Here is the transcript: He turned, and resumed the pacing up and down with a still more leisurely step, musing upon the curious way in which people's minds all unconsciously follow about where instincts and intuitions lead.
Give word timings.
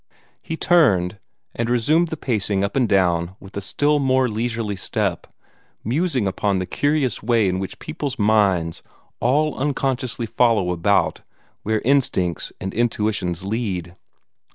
He 0.41 0.57
turned, 0.57 1.19
and 1.53 1.69
resumed 1.69 2.07
the 2.07 2.17
pacing 2.17 2.63
up 2.63 2.75
and 2.75 2.89
down 2.89 3.35
with 3.39 3.55
a 3.55 3.61
still 3.61 3.99
more 3.99 4.27
leisurely 4.27 4.75
step, 4.75 5.27
musing 5.83 6.27
upon 6.27 6.57
the 6.57 6.65
curious 6.65 7.21
way 7.21 7.47
in 7.47 7.59
which 7.59 7.77
people's 7.77 8.17
minds 8.17 8.81
all 9.19 9.53
unconsciously 9.59 10.25
follow 10.25 10.71
about 10.71 11.21
where 11.61 11.81
instincts 11.85 12.51
and 12.59 12.73
intuitions 12.73 13.43
lead. 13.43 13.95